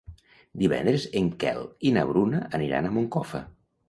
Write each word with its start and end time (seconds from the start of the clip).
Divendres 0.61 1.03
en 1.19 1.27
Quel 1.43 1.59
i 1.89 1.91
na 1.97 2.05
Bruna 2.13 2.39
aniran 2.61 2.89
a 2.89 2.95
Moncofa. 2.97 3.43